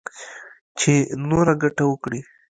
چـې 0.79 0.93
نـوره 1.27 1.53
ګـټـه 1.61 1.83
وكړي. 1.87 2.21